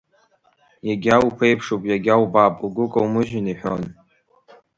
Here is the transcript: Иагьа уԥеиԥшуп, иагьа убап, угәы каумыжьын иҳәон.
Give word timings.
Иагьа 0.87 1.15
уԥеиԥшуп, 1.27 1.81
иагьа 1.87 2.15
убап, 2.23 2.55
угәы 2.65 2.85
каумыжьын 2.91 3.45
иҳәон. 3.51 3.83